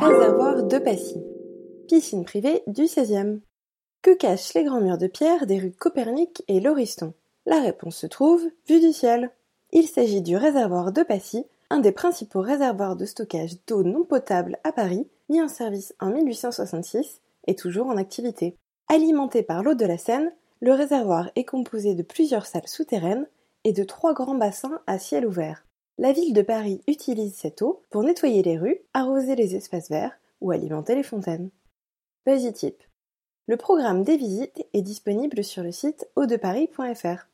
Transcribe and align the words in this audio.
Réservoir 0.00 0.62
de 0.62 0.78
Passy. 0.78 1.20
Piscine 1.88 2.24
privée 2.24 2.62
du 2.68 2.84
16e. 2.84 3.40
Que 4.00 4.14
cachent 4.14 4.54
les 4.54 4.62
grands 4.62 4.80
murs 4.80 4.96
de 4.96 5.08
pierre 5.08 5.44
des 5.44 5.58
rues 5.58 5.72
Copernic 5.72 6.44
et 6.46 6.60
Lauriston? 6.60 7.14
La 7.46 7.60
réponse 7.60 7.96
se 7.96 8.06
trouve 8.06 8.46
vue 8.68 8.78
du 8.78 8.92
ciel. 8.92 9.32
Il 9.72 9.88
s'agit 9.88 10.22
du 10.22 10.36
réservoir 10.36 10.92
de 10.92 11.02
Passy, 11.02 11.46
un 11.70 11.80
des 11.80 11.90
principaux 11.90 12.42
réservoirs 12.42 12.94
de 12.94 13.06
stockage 13.06 13.56
d'eau 13.66 13.82
non 13.82 14.04
potable 14.04 14.58
à 14.62 14.70
Paris, 14.70 15.08
mis 15.28 15.42
en 15.42 15.48
service 15.48 15.92
en 15.98 16.10
1866 16.10 17.20
et 17.48 17.56
toujours 17.56 17.88
en 17.88 17.96
activité. 17.96 18.56
Alimenté 18.88 19.42
par 19.42 19.64
l'eau 19.64 19.74
de 19.74 19.84
la 19.84 19.98
Seine, 19.98 20.32
le 20.60 20.74
réservoir 20.74 21.30
est 21.34 21.44
composé 21.44 21.96
de 21.96 22.04
plusieurs 22.04 22.46
salles 22.46 22.68
souterraines 22.68 23.26
et 23.64 23.72
de 23.72 23.82
trois 23.82 24.14
grands 24.14 24.36
bassins 24.36 24.80
à 24.86 25.00
ciel 25.00 25.26
ouvert. 25.26 25.64
La 26.00 26.12
ville 26.12 26.32
de 26.32 26.42
Paris 26.42 26.80
utilise 26.86 27.34
cette 27.34 27.60
eau 27.60 27.82
pour 27.90 28.04
nettoyer 28.04 28.44
les 28.44 28.56
rues, 28.56 28.78
arroser 28.94 29.34
les 29.34 29.56
espaces 29.56 29.88
verts 29.88 30.16
ou 30.40 30.52
alimenter 30.52 30.94
les 30.94 31.02
fontaines. 31.02 31.50
Type. 32.54 32.84
Le 33.46 33.56
programme 33.56 34.04
des 34.04 34.16
visites 34.16 34.64
est 34.74 34.82
disponible 34.82 35.42
sur 35.42 35.64
le 35.64 35.72
site 35.72 36.08
eaudeparis.fr. 36.14 37.26